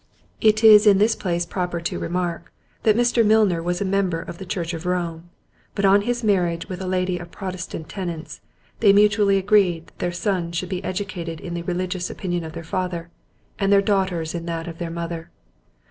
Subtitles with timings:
[0.41, 2.51] It is in this place proper to remark,
[2.81, 3.23] that Mr.
[3.23, 5.29] Milner was a member of the church of Rome,
[5.75, 8.41] but on his marriage with a lady of Protestant tenets,
[8.79, 13.11] they mutually agreed their sons should be educated in the religious opinion of their father,
[13.59, 15.29] and their daughters in that of their mother.